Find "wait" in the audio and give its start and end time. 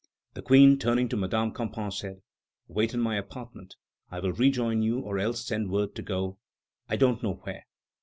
2.67-2.95